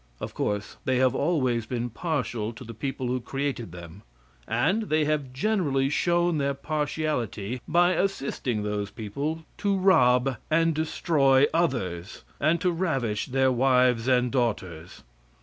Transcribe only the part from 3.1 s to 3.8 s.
created